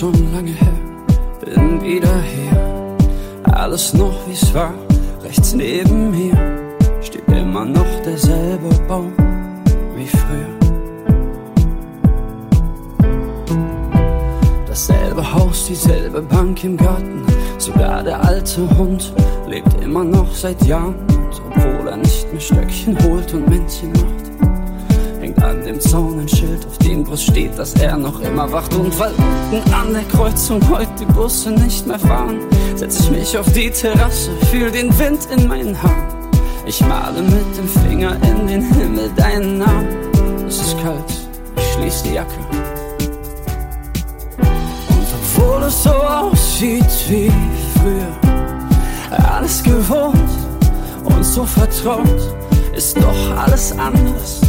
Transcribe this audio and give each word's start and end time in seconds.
bin 0.00 1.82
wieder 1.82 2.22
hier. 2.22 2.96
Alles 3.52 3.92
noch 3.92 4.26
wie's 4.26 4.54
war, 4.54 4.72
rechts 5.22 5.52
neben 5.52 6.10
mir 6.10 6.34
steht 7.02 7.28
immer 7.28 7.66
noch 7.66 8.00
derselbe 8.02 8.70
Baum 8.88 9.12
wie 9.96 10.06
früher. 10.06 10.48
Dasselbe 14.66 15.34
Haus, 15.34 15.66
dieselbe 15.66 16.22
Bank 16.22 16.64
im 16.64 16.78
Garten, 16.78 17.26
sogar 17.58 18.02
der 18.02 18.24
alte 18.24 18.62
Hund 18.78 19.12
lebt 19.48 19.82
immer 19.82 20.04
noch 20.04 20.34
seit 20.34 20.64
Jahren. 20.64 20.94
Obwohl 21.50 21.88
er 21.88 21.96
nicht 21.98 22.32
mehr 22.32 22.40
Stöckchen 22.40 22.96
holt 23.04 23.34
und 23.34 23.48
Männchen 23.50 23.92
macht, 23.92 24.19
an 25.42 25.62
dem 25.64 25.80
Zaun 25.80 26.20
ein 26.20 26.28
Schild, 26.28 26.66
auf 26.66 26.78
dem 26.78 27.04
groß 27.04 27.22
steht, 27.22 27.58
dass 27.58 27.74
er 27.74 27.96
noch 27.96 28.20
immer 28.20 28.50
wacht. 28.52 28.74
Und 28.74 28.98
weil 28.98 29.12
unten 29.50 29.72
an 29.72 29.92
der 29.92 30.04
Kreuzung 30.04 30.60
heute 30.68 30.90
die 31.00 31.06
Busse 31.06 31.50
nicht 31.50 31.86
mehr 31.86 31.98
fahren, 31.98 32.40
setz 32.76 33.00
ich 33.00 33.10
mich 33.10 33.36
auf 33.36 33.50
die 33.52 33.70
Terrasse, 33.70 34.30
fühl 34.50 34.70
den 34.70 34.96
Wind 34.98 35.20
in 35.34 35.48
meinen 35.48 35.80
Haaren. 35.80 36.30
Ich 36.66 36.80
male 36.86 37.22
mit 37.22 37.56
dem 37.56 37.68
Finger 37.68 38.16
in 38.22 38.46
den 38.46 38.62
Himmel 38.74 39.10
deinen 39.16 39.58
Namen. 39.58 39.88
Es 40.46 40.60
ist 40.60 40.78
kalt, 40.82 41.04
ich 41.56 41.72
schließ 41.72 42.02
die 42.04 42.14
Jacke. 42.14 42.40
Und 44.88 45.06
obwohl 45.18 45.62
es 45.64 45.82
so 45.82 45.90
aussieht 45.90 46.84
wie 47.08 47.32
früher, 47.78 49.28
alles 49.30 49.62
gewohnt 49.62 50.30
und 51.04 51.24
so 51.24 51.44
vertraut, 51.44 52.20
ist 52.74 52.96
doch 52.96 53.36
alles 53.36 53.72
anders 53.78 54.40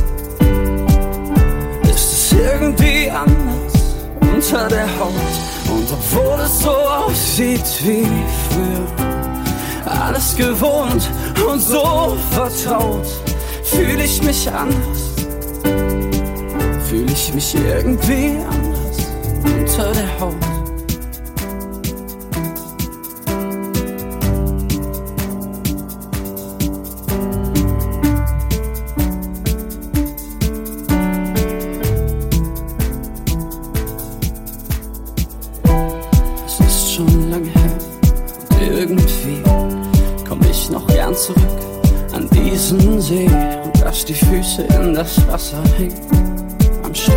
obwohl 6.12 6.40
es 6.42 6.59
so 6.59 6.72
aussieht 6.72 7.66
wie 7.84 8.06
früher, 8.50 8.88
alles 9.86 10.36
gewohnt 10.36 11.09
und 11.50 11.59
so 11.59 12.17
vertraut, 12.31 13.08
fühle 13.64 14.04
ich 14.04 14.22
mich 14.23 14.52
anders. 14.52 15.12
Fühle 16.89 17.12
ich 17.12 17.34
mich 17.34 17.56
irgendwie 17.56 18.38
anders 18.50 19.00
das 45.02 45.27
Wasser 45.27 45.64
hängt 45.77 45.95
am 46.83 46.94
Steg. 46.94 47.16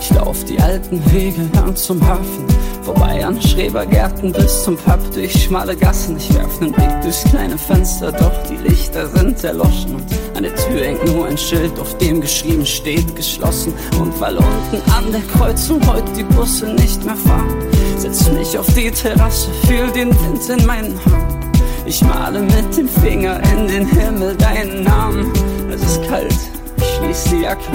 Ich 0.00 0.10
lauf 0.14 0.44
die 0.44 0.58
alten 0.58 1.02
Wege 1.12 1.42
lang 1.52 1.76
zum 1.76 2.00
Hafen, 2.06 2.46
vorbei 2.82 3.22
an 3.22 3.40
Schrebergärten 3.42 4.32
bis 4.32 4.64
zum 4.64 4.76
Pub 4.76 4.98
durch 5.12 5.44
schmale 5.44 5.76
Gassen. 5.76 6.16
Ich 6.16 6.32
werf 6.34 6.58
nen 6.60 6.72
Blick 6.72 7.02
durchs 7.02 7.24
kleine 7.24 7.58
Fenster, 7.58 8.12
doch 8.12 8.32
die 8.48 8.56
Lichter 8.66 9.06
sind 9.08 9.44
erloschen 9.44 9.96
und 9.96 10.04
an 10.38 10.44
der 10.44 10.54
Tür 10.54 10.84
hängt 10.84 11.04
nur 11.06 11.26
ein 11.26 11.36
Schild, 11.36 11.80
auf 11.80 11.98
dem 11.98 12.20
geschrieben 12.20 12.64
steht 12.64 13.16
geschlossen. 13.16 13.74
Und 14.00 14.20
weil 14.20 14.36
unten 14.36 14.90
an 14.92 15.10
der 15.10 15.22
Kreuzung 15.22 15.84
heute 15.84 16.12
die 16.12 16.22
Busse 16.22 16.66
nicht 16.74 17.04
mehr 17.04 17.16
fahren, 17.16 17.56
setz 17.96 18.30
mich 18.30 18.56
auf 18.56 18.72
die 18.72 18.88
Terrasse, 18.88 19.50
fühl 19.66 19.90
den 19.90 20.10
Wind 20.10 20.48
in 20.48 20.64
meinen 20.64 20.94
Haaren. 21.04 21.50
Ich 21.86 22.02
male 22.02 22.38
mit 22.38 22.76
dem 22.76 22.88
Finger 22.88 23.40
in 23.50 23.66
den 23.66 23.86
Himmel 23.88 24.36
deinen 24.36 24.84
Namen. 24.84 25.32
Es 25.72 25.82
ist 25.82 26.08
kalt, 26.08 26.32
schließ 26.76 27.24
die 27.32 27.40
Jacke. 27.42 27.72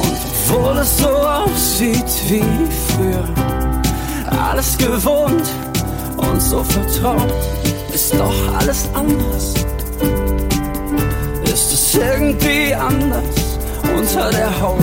Und 0.00 0.16
obwohl 0.30 0.78
es 0.78 0.96
so 0.96 1.08
aussieht 1.08 2.04
wie 2.28 2.44
früher, 2.94 3.28
alles 4.48 4.78
gewohnt 4.78 5.48
und 6.16 6.40
so 6.40 6.62
vertraut, 6.62 7.34
ist 7.92 8.14
doch 8.14 8.54
alles 8.60 8.88
anders. 8.94 9.54
Anders 12.80 13.58
unter 13.96 14.30
der 14.30 14.60
Haut? 14.60 14.78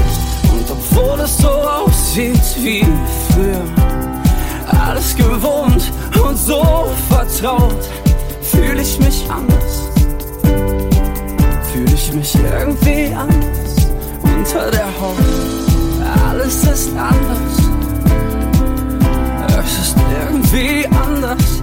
Und 0.52 0.72
obwohl 0.72 1.20
es 1.22 1.38
so 1.38 1.50
aussieht 1.50 2.56
wie 2.62 2.86
früher, 3.32 3.64
alles 4.86 5.16
gewohnt 5.16 5.92
und 6.24 6.38
so 6.38 6.88
vertraut, 7.10 7.84
fühle 8.42 8.82
ich 8.82 9.00
mich 9.00 9.26
anders. 9.30 9.90
Fühle 11.74 11.94
ich 11.94 12.14
mich 12.14 12.36
irgendwie 12.36 13.14
anders 13.14 13.88
unter 14.24 14.72
der 14.72 14.88
Haut. 15.00 15.18
Alles 16.30 16.64
ist 16.64 16.90
anders. 16.96 17.56
Es 19.60 19.88
ist 19.88 19.96
irgendwie 20.22 20.88
anders. 20.88 21.62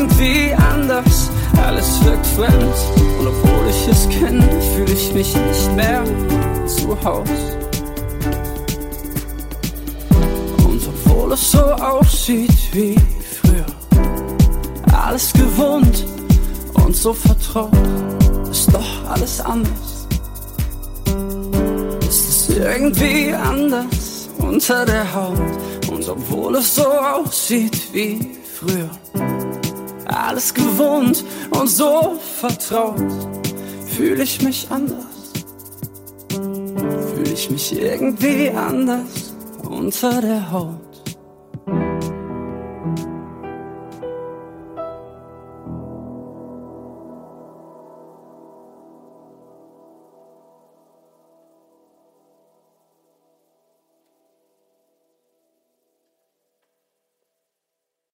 Irgendwie 0.00 0.54
anders, 0.54 1.30
alles 1.66 2.04
wirkt 2.04 2.26
fremd. 2.26 2.74
Und 3.18 3.26
obwohl 3.26 3.68
ich 3.68 3.88
es 3.88 4.08
kenne, 4.08 4.46
fühle 4.74 4.92
ich 4.92 5.12
mich 5.12 5.34
nicht 5.34 5.76
mehr 5.76 6.04
zu 6.66 6.96
Haus. 7.04 7.28
Und 10.64 10.80
obwohl 10.88 11.32
es 11.32 11.52
so 11.52 11.60
aussieht 11.60 12.58
wie 12.72 12.96
früher, 13.40 13.66
alles 14.92 15.32
gewohnt 15.32 16.06
und 16.74 16.96
so 16.96 17.12
vertraut, 17.12 17.70
ist 18.50 18.72
doch 18.72 19.10
alles 19.10 19.40
anders. 19.40 20.06
Ist 22.08 22.50
irgendwie 22.50 23.34
anders 23.34 24.28
unter 24.38 24.86
der 24.86 25.14
Haut? 25.14 25.38
Und 25.90 26.08
obwohl 26.08 26.56
es 26.56 26.74
so 26.74 26.86
aussieht 26.86 27.92
wie 27.92 28.38
früher. 28.58 28.90
Alles 30.10 30.52
gewohnt 30.52 31.24
und 31.50 31.68
so 31.68 32.18
vertraut, 32.40 33.00
fühle 33.86 34.24
ich 34.24 34.42
mich 34.42 34.66
anders. 34.70 35.06
Fühle 36.30 37.32
ich 37.32 37.50
mich 37.50 37.80
irgendwie 37.80 38.50
anders 38.50 39.34
unter 39.62 40.20
der 40.20 40.50
Haut. 40.50 41.09